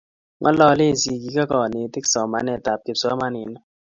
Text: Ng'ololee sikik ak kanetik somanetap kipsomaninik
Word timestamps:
Ng'ololee 0.39 0.99
sikik 1.01 1.37
ak 1.43 1.49
kanetik 1.51 2.05
somanetap 2.13 2.79
kipsomaninik 2.85 3.63